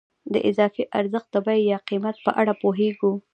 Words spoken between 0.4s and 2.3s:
اضافي ارزښت د بیې یا قیمت